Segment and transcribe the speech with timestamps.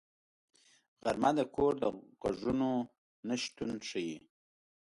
[1.03, 1.83] غرمه د کور د
[2.21, 2.71] غږونو
[3.27, 4.17] نه شتون ښيي